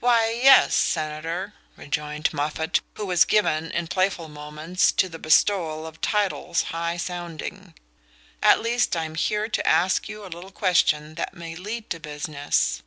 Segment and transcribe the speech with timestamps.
[0.00, 0.74] "Why, yes.
[0.74, 6.98] Senator," rejoined Moffatt, who was given, in playful moments, to the bestowal of titles high
[6.98, 7.72] sounding.
[8.42, 12.82] "At least I'm here to ask you a little question that may lead to business."